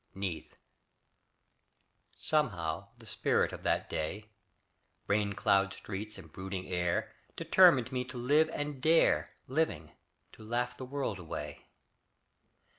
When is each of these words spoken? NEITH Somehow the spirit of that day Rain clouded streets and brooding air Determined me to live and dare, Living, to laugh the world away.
NEITH 0.15 0.57
Somehow 2.17 2.87
the 2.97 3.05
spirit 3.05 3.53
of 3.53 3.61
that 3.61 3.87
day 3.87 4.31
Rain 5.05 5.33
clouded 5.33 5.73
streets 5.77 6.17
and 6.17 6.31
brooding 6.33 6.67
air 6.69 7.13
Determined 7.35 7.91
me 7.91 8.03
to 8.05 8.17
live 8.17 8.49
and 8.51 8.81
dare, 8.81 9.29
Living, 9.45 9.91
to 10.31 10.41
laugh 10.43 10.75
the 10.75 10.85
world 10.85 11.19
away. 11.19 11.67